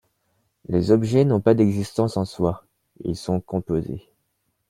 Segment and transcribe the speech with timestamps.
[0.67, 2.65] Les objets n'ont pas d'existence en soi,
[3.01, 4.09] ils sont composés.